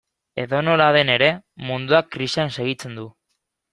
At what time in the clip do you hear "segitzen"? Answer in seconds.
2.57-2.99